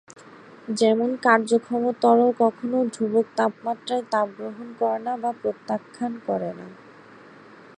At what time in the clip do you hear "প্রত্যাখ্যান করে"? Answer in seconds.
5.41-6.51